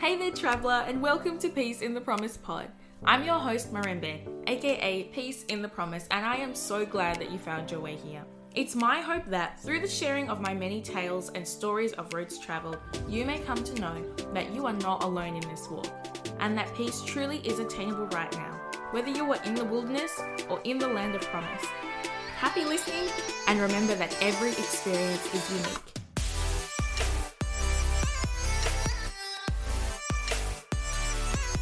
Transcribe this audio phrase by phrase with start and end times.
[0.00, 2.70] Hey there, traveler, and welcome to Peace in the Promise Pod.
[3.04, 7.30] I'm your host, Marembe, aka Peace in the Promise, and I am so glad that
[7.30, 8.24] you found your way here.
[8.54, 12.38] It's my hope that through the sharing of my many tales and stories of roads
[12.38, 12.78] traveled,
[13.10, 14.02] you may come to know
[14.32, 15.92] that you are not alone in this walk,
[16.38, 18.58] and that peace truly is attainable right now,
[18.92, 21.66] whether you are in the wilderness or in the land of promise.
[22.38, 23.06] Happy listening,
[23.48, 25.99] and remember that every experience is unique.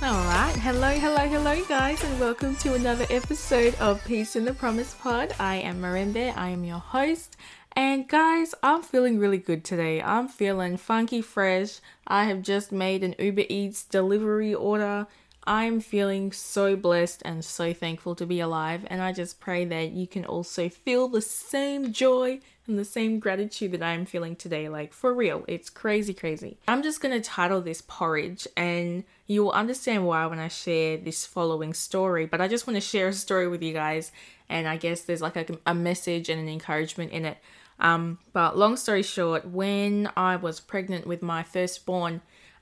[0.09, 4.95] Alright, hello, hello, hello, guys, and welcome to another episode of Peace in the Promise
[4.95, 5.35] Pod.
[5.39, 7.37] I am Marembe, I am your host,
[7.73, 10.01] and guys, I'm feeling really good today.
[10.01, 11.81] I'm feeling funky fresh.
[12.07, 15.07] I have just made an Uber Eats delivery order.
[15.49, 19.93] I'm feeling so blessed and so thankful to be alive, and I just pray that
[19.93, 24.69] you can also feel the same joy and the same gratitude that I'm feeling today.
[24.69, 26.59] Like, for real, it's crazy, crazy.
[26.69, 31.25] I'm just gonna title this Porridge, and you will understand why when I share this
[31.25, 32.27] following story.
[32.27, 34.13] But I just want to share a story with you guys,
[34.51, 37.39] and I guess there's like a, a message and an encouragement in it.
[37.81, 42.21] Um, but long story short, when I was pregnant with my firstborn,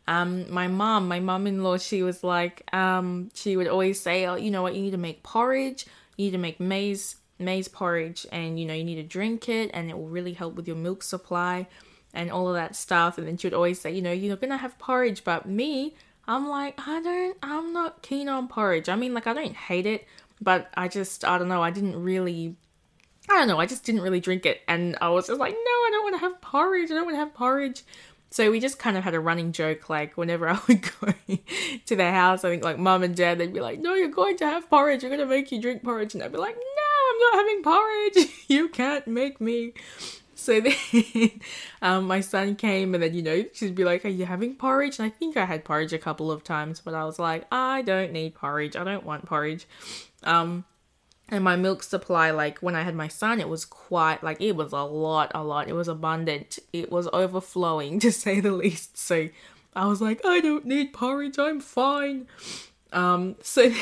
[0.09, 4.51] um, my mom, my mom-in-law, she was like, um, she would always say, oh, you
[4.51, 8.59] know what, you need to make porridge, you need to make maize maize porridge and
[8.59, 11.03] you know you need to drink it and it will really help with your milk
[11.03, 11.67] supply
[12.15, 13.19] and all of that stuff.
[13.19, 15.95] And then she would always say you know you're not gonna have porridge but me
[16.27, 18.89] i'm like i don't i'm not keen on porridge.
[18.89, 20.07] I mean like i don't hate it
[20.41, 22.57] but i just i don't know i didn't really
[23.29, 24.63] i don't know i just didn't really drink it.
[24.67, 26.91] And i was just like no i don't want to have porridge.
[26.91, 27.83] I don't want to have porridge
[28.31, 31.39] so we just kind of had a running joke, like whenever I would go
[31.87, 34.37] to their house, I think like mum and dad, they'd be like, "No, you're going
[34.39, 35.03] to have porridge.
[35.03, 36.61] You're going to make you drink porridge," and I'd be like, "No,
[37.11, 38.31] I'm not having porridge.
[38.49, 39.73] you can't make me."
[40.35, 40.61] So
[41.11, 41.31] then
[41.83, 44.99] um, my son came, and then you know she'd be like, "Are you having porridge?"
[44.99, 47.83] And I think I had porridge a couple of times, but I was like, "I
[47.83, 48.77] don't need porridge.
[48.77, 49.67] I don't want porridge."
[50.25, 50.65] Um,
[51.29, 54.57] and my milk supply like when i had my son it was quite like it
[54.57, 55.69] was a lot a lot.
[55.69, 56.59] It was abundant.
[56.73, 58.99] It was overflowing to say the least.
[58.99, 59.29] So
[59.75, 61.39] i was like i don't need porridge.
[61.39, 62.27] I'm fine.
[62.93, 63.73] Um so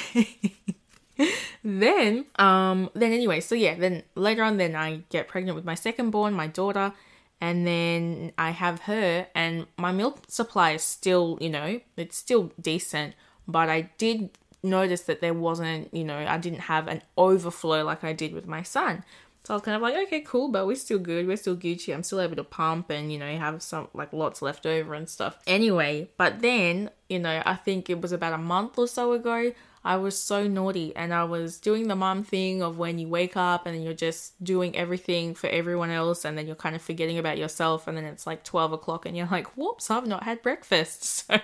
[1.64, 5.74] then um then anyway so yeah then later on then i get pregnant with my
[5.74, 6.92] second born my daughter.
[7.40, 12.52] And then i have her and my milk supply is still you know it's still
[12.60, 13.14] decent.
[13.46, 14.30] But i did
[14.64, 18.47] notice that there wasn't you know i didn't have an overflow like i did with
[18.47, 19.04] my son
[19.44, 21.26] so I was kind of like, okay, cool, but we're still good.
[21.26, 21.92] We're still Gucci.
[21.92, 25.06] I'm still able to pump and, you know, have some like lots left over and
[25.06, 25.38] stuff.
[25.47, 29.52] Anyway, but then, you know, I think it was about a month or so ago,
[29.84, 33.36] I was so naughty and I was doing the mom thing of when you wake
[33.36, 37.18] up and you're just doing everything for everyone else and then you're kind of forgetting
[37.18, 40.42] about yourself and then it's like 12 o'clock and you're like, whoops, I've not had
[40.42, 41.24] breakfast.
[41.34, 41.38] So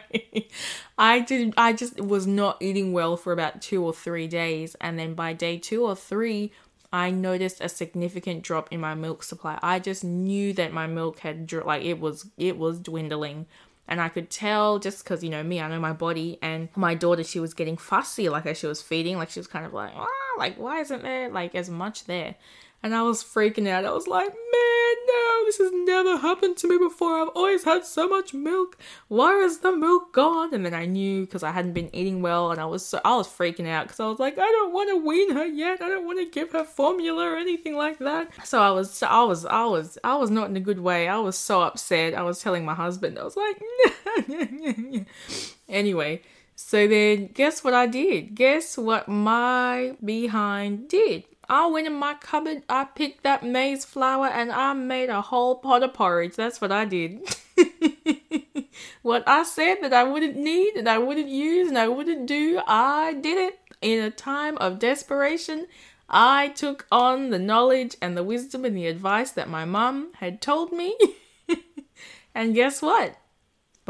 [0.98, 4.76] I did, I just was not eating well for about two or three days.
[4.80, 6.52] And then by day two or three,
[6.92, 9.58] I noticed a significant drop in my milk supply.
[9.62, 13.46] I just knew that my milk had like it was it was dwindling.
[13.90, 16.38] And I could tell just because, you know, me, I know my body.
[16.40, 19.18] And my daughter, she was getting fussy, like as she was feeding.
[19.18, 20.06] Like she was kind of like, ah,
[20.38, 22.36] like, why isn't there like as much there?
[22.82, 23.84] And I was freaking out.
[23.84, 27.20] I was like, man, no, this has never happened to me before.
[27.20, 28.78] I've always had so much milk.
[29.08, 30.54] Why is the milk gone?
[30.54, 33.16] And then I knew because I hadn't been eating well and I was so, I
[33.16, 35.82] was freaking out because I was like, I don't want to wean her yet.
[35.82, 38.30] I don't want to give her formula or anything like that.
[38.46, 41.06] So I was, I was, I was, I was not in a good way.
[41.06, 42.14] I was so upset.
[42.14, 43.60] I was telling my husband, I was like,
[45.68, 46.22] anyway.
[46.56, 48.34] So then, guess what I did?
[48.34, 51.24] Guess what my behind did?
[51.50, 55.56] I went in my cupboard, I picked up maize flour, and I made a whole
[55.56, 56.36] pot of porridge.
[56.36, 57.22] That's what I did.
[59.02, 62.60] what I said that I wouldn't need and I wouldn't use and I wouldn't do,
[62.68, 63.58] I did it.
[63.82, 65.66] In a time of desperation,
[66.08, 70.40] I took on the knowledge and the wisdom and the advice that my mum had
[70.40, 70.96] told me.
[72.34, 73.16] and guess what?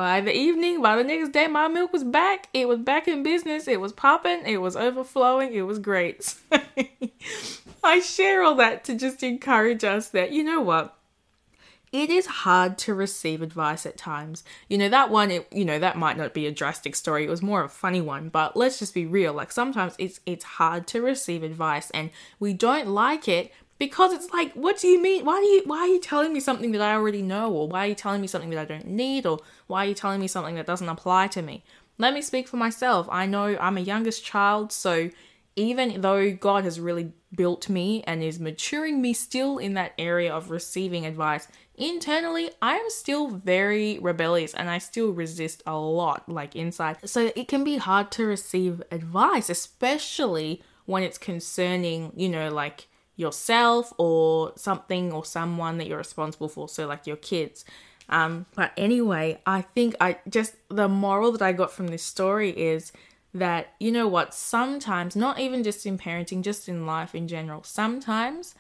[0.01, 2.49] By the evening, by the next day, my milk was back.
[2.55, 3.69] It was back in business.
[3.69, 4.47] It was popping.
[4.47, 5.53] It was overflowing.
[5.53, 6.37] It was great.
[7.85, 10.97] I share all that to just encourage us that, you know what?
[11.93, 14.43] It is hard to receive advice at times.
[14.71, 17.25] You know, that one, it, you know, that might not be a drastic story.
[17.25, 19.35] It was more of a funny one, but let's just be real.
[19.35, 22.09] Like sometimes it's it's hard to receive advice and
[22.39, 25.25] we don't like it because it's like what do you mean?
[25.25, 27.51] Why do you why are you telling me something that i already know?
[27.53, 29.27] Or why are you telling me something that i don't need?
[29.27, 31.65] Or why are you telling me something that doesn't apply to me?
[31.99, 33.09] Let me speak for myself.
[33.11, 35.11] I know i'm a youngest child so
[35.57, 40.33] even though God has really built me and is maturing me still in that area
[40.33, 46.29] of receiving advice, internally, I am still very rebellious and I still resist a lot,
[46.29, 46.99] like inside.
[47.05, 52.87] So it can be hard to receive advice, especially when it's concerning, you know, like
[53.21, 56.69] yourself or something or someone that you're responsible for.
[56.69, 57.65] So, like your kids.
[58.09, 62.51] Um, but anyway, I think I just the moral that I got from this story
[62.51, 62.93] is
[63.33, 67.63] that you know what, sometimes, not even just in parenting, just in life in general,
[67.63, 68.57] sometimes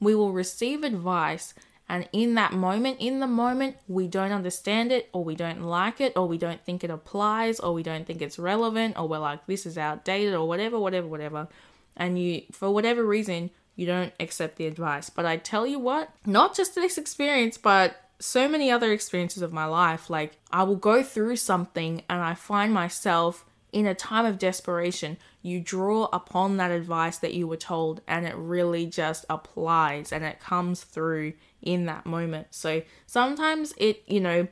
[0.00, 1.52] we will receive advice
[1.88, 6.00] and in that moment, in the moment, we don't understand it, or we don't like
[6.00, 9.18] it, or we don't think it applies, or we don't think it's relevant, or we're
[9.18, 11.48] like, this is outdated, or whatever, whatever, whatever.
[11.96, 15.10] And you, for whatever reason, you don't accept the advice.
[15.10, 19.52] But I tell you what, not just this experience, but so many other experiences of
[19.52, 23.44] my life, like I will go through something and I find myself
[23.74, 28.24] in a time of desperation, you draw upon that advice that you were told and
[28.24, 32.46] it really just applies and it comes through in that moment.
[32.50, 34.46] So sometimes it, you know,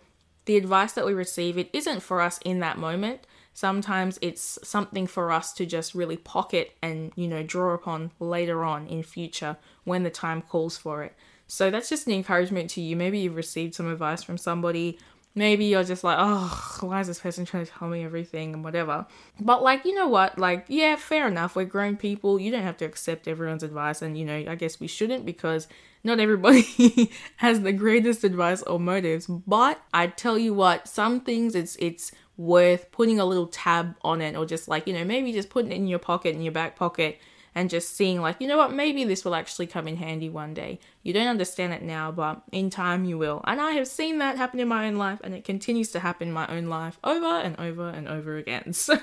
[0.47, 3.21] the advice that we receive, it isn't for us in that moment.
[3.55, 8.65] Sometimes it's something for us to just really pocket and, you know, draw upon later
[8.65, 11.15] on in future when the time calls for it.
[11.47, 12.97] So that's just an encouragement to you.
[12.97, 14.99] Maybe you've received some advice from somebody
[15.35, 18.65] maybe you're just like, oh, why is this person trying to tell me everything and
[18.65, 19.07] whatever.
[19.41, 20.39] But like, you know what?
[20.39, 21.57] Like, yeah, fair enough.
[21.57, 22.39] We're grown people.
[22.39, 24.03] You don't have to accept everyone's advice.
[24.03, 25.69] And, you know, I guess we shouldn't because
[26.05, 29.27] not everybody has the greatest advice or motives.
[29.27, 34.21] But I tell you what, some things it's it's worth putting a little tab on
[34.21, 36.53] it or just like, you know, maybe just putting it in your pocket, in your
[36.53, 37.21] back pocket
[37.55, 40.55] and just seeing like you know what maybe this will actually come in handy one
[40.55, 40.79] day.
[41.03, 43.43] You don't understand it now but in time you will.
[43.45, 46.29] And i have seen that happen in my own life and it continues to happen
[46.29, 48.73] in my own life over and over and over again.
[48.83, 48.99] So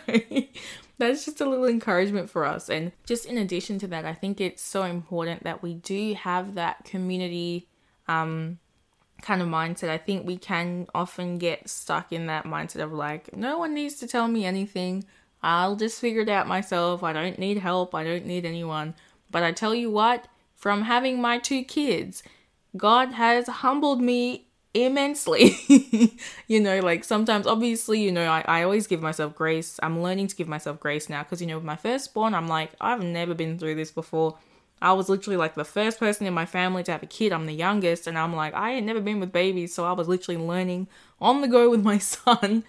[0.97, 2.69] that's just a little encouragement for us.
[2.69, 6.55] And just in addition to that i think it's so important that we do have
[6.55, 7.69] that community
[8.07, 8.59] um
[9.21, 13.35] kind of mindset i think we can often get stuck in that mindset of like
[13.35, 15.03] no one needs to tell me anything
[15.41, 17.03] I'll just figure it out myself.
[17.03, 17.95] I don't need help.
[17.95, 18.95] I don't need anyone.
[19.31, 22.23] But I tell you what, from having my two kids,
[22.75, 25.55] God has humbled me immensely.
[26.47, 29.79] you know, like sometimes, obviously, you know, I, I always give myself grace.
[29.81, 32.71] I'm learning to give myself grace now because, you know, with my firstborn, I'm like,
[32.81, 34.37] I've never been through this before.
[34.81, 37.33] I was literally like the first person in my family to have a kid.
[37.33, 40.07] I'm the youngest, and I'm like, I had never been with babies, so I was
[40.07, 40.87] literally learning
[41.19, 42.63] on the go with my son.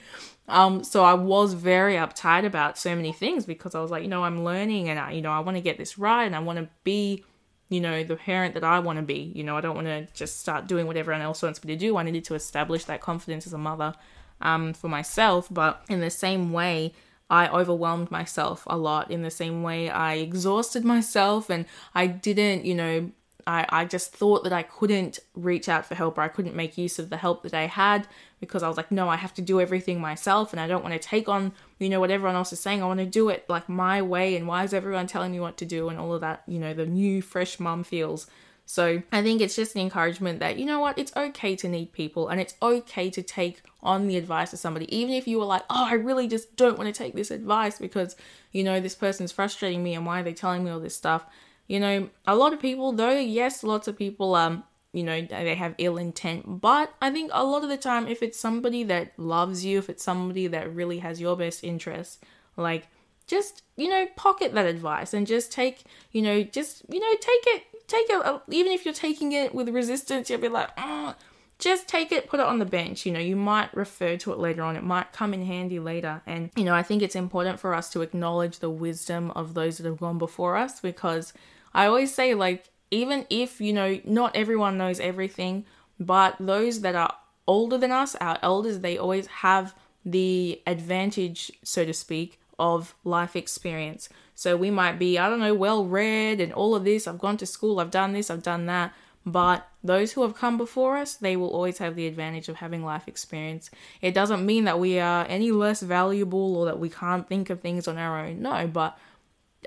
[0.50, 4.08] Um, so I was very uptight about so many things because I was like, you
[4.08, 6.40] know, I'm learning and I, you know, I want to get this right and I
[6.40, 7.24] want to be,
[7.68, 9.32] you know, the parent that I want to be.
[9.34, 11.78] You know, I don't want to just start doing what everyone else wants me to
[11.78, 11.96] do.
[11.96, 13.94] I needed to establish that confidence as a mother
[14.40, 15.46] um, for myself.
[15.50, 16.94] But in the same way,
[17.30, 19.10] I overwhelmed myself a lot.
[19.10, 23.10] In the same way, I exhausted myself and I didn't, you know,
[23.46, 26.76] I, I just thought that I couldn't reach out for help or I couldn't make
[26.76, 28.06] use of the help that I had
[28.40, 30.94] because I was like, no, I have to do everything myself and I don't want
[30.94, 32.82] to take on, you know, what everyone else is saying.
[32.82, 35.56] I want to do it like my way and why is everyone telling me what
[35.58, 38.26] to do and all of that, you know, the new fresh mum feels.
[38.66, 41.92] So I think it's just an encouragement that, you know what, it's okay to need
[41.92, 45.44] people and it's okay to take on the advice of somebody, even if you were
[45.44, 48.14] like, oh, I really just don't want to take this advice because,
[48.52, 51.24] you know, this person's frustrating me and why are they telling me all this stuff.
[51.66, 55.54] You know, a lot of people, though, yes, lots of people, um, you know, they
[55.54, 59.12] have ill intent, but I think a lot of the time, if it's somebody that
[59.16, 62.18] loves you, if it's somebody that really has your best interests,
[62.56, 62.88] like,
[63.30, 67.46] just, you know, pocket that advice and just take, you know, just, you know, take
[67.46, 71.14] it, take it, even if you're taking it with resistance, you'll be like, oh,
[71.58, 73.06] just take it, put it on the bench.
[73.06, 74.76] You know, you might refer to it later on.
[74.76, 76.22] It might come in handy later.
[76.26, 79.78] And, you know, I think it's important for us to acknowledge the wisdom of those
[79.78, 81.32] that have gone before us because
[81.72, 85.64] I always say, like, even if, you know, not everyone knows everything,
[86.00, 87.14] but those that are
[87.46, 93.34] older than us, our elders, they always have the advantage, so to speak, of life
[93.34, 94.08] experience.
[94.34, 97.08] So we might be, I don't know, well read and all of this.
[97.08, 98.92] I've gone to school, I've done this, I've done that.
[99.26, 102.84] But those who have come before us, they will always have the advantage of having
[102.84, 103.70] life experience.
[104.00, 107.60] It doesn't mean that we are any less valuable or that we can't think of
[107.60, 108.40] things on our own.
[108.40, 108.98] No, but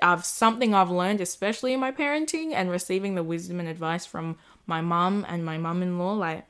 [0.02, 4.38] I've something I've learned, especially in my parenting and receiving the wisdom and advice from
[4.66, 6.46] my mum and my mum-in-law, like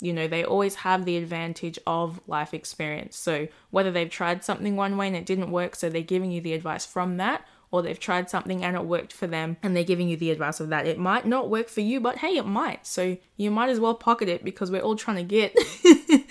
[0.00, 3.16] you know, they always have the advantage of life experience.
[3.16, 6.40] So whether they've tried something one way and it didn't work, so they're giving you
[6.40, 9.84] the advice from that, or they've tried something and it worked for them and they're
[9.84, 10.86] giving you the advice of that.
[10.86, 12.86] It might not work for you, but hey, it might.
[12.86, 15.54] So you might as well pocket it because we're all trying to get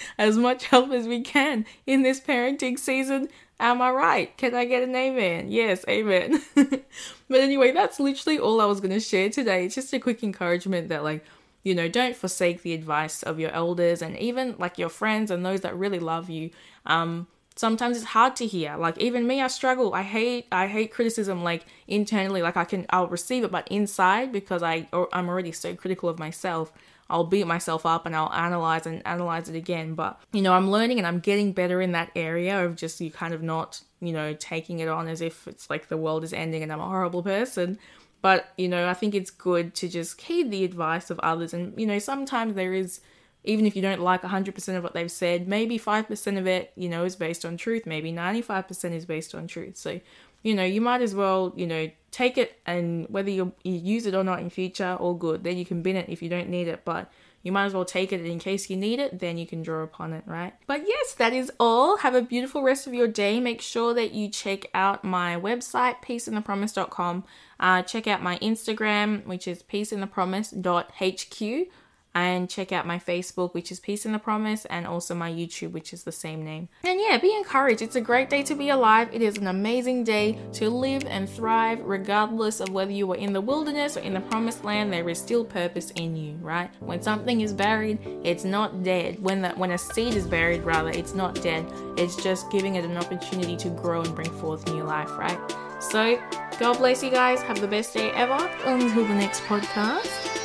[0.18, 3.28] as much help as we can in this parenting season.
[3.60, 4.38] Am I right?
[4.38, 5.50] Can I get an amen?
[5.50, 6.42] Yes, amen.
[6.56, 9.66] but anyway, that's literally all I was going to share today.
[9.66, 11.24] It's just a quick encouragement that, like,
[11.66, 15.44] you know, don't forsake the advice of your elders and even like your friends and
[15.44, 16.52] those that really love you.
[16.86, 18.78] Um, sometimes it's hard to hear.
[18.78, 19.94] Like even me i struggle.
[19.96, 22.44] I hate i hate criticism like internally.
[22.44, 26.20] Like i can i'll receive it but inside because i i'm already so critical of
[26.20, 26.72] myself
[27.10, 29.96] i'll beat myself up and i'll analyze and analyze it again.
[29.96, 33.10] But you know i'm learning and i'm getting better in that area of just you
[33.10, 36.32] kind of not you know taking it on as if it's like the world is
[36.32, 37.80] ending and i'm a horrible person
[38.26, 41.80] but you know i think it's good to just heed the advice of others and
[41.80, 43.00] you know sometimes there is
[43.46, 46.90] even if you don't like 100% of what they've said, maybe 5% of it, you
[46.90, 47.86] know, is based on truth.
[47.86, 49.78] Maybe 95% is based on truth.
[49.78, 50.02] So,
[50.42, 54.08] you know, you might as well, you know, take it and whether you, you use
[54.08, 55.44] it or not in future, all good.
[55.44, 56.84] Then you can bin it if you don't need it.
[56.86, 57.12] But
[57.46, 59.84] you might as well take it in case you need it, then you can draw
[59.84, 60.56] upon it, right?
[60.66, 61.98] But yes, that is all.
[61.98, 63.40] Have a beautiful rest of your day.
[63.40, 67.24] Make sure that you check out my website, peaceinthepromise.com.
[67.60, 71.68] Uh, check out my Instagram, which is peaceinthepromise.hq
[72.16, 75.74] and check out my Facebook, which is Peace in the Promise, and also my YouTube,
[75.74, 76.70] which is the same name.
[76.86, 77.82] And yeah, be encouraged.
[77.82, 79.10] It's a great day to be alive.
[79.12, 83.34] It is an amazing day to live and thrive, regardless of whether you are in
[83.34, 84.94] the wilderness or in the promised land.
[84.94, 86.72] There is still purpose in you, right?
[86.80, 89.22] When something is buried, it's not dead.
[89.22, 91.66] When that when a seed is buried, rather, it's not dead.
[91.98, 95.38] It's just giving it an opportunity to grow and bring forth new life, right?
[95.82, 96.18] So,
[96.60, 97.42] God bless you guys.
[97.42, 98.50] Have the best day ever.
[98.64, 100.36] Until the next podcast.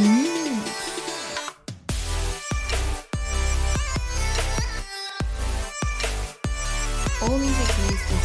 [0.00, 0.39] All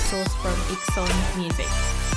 [0.06, 2.14] sourced from Ikson Music.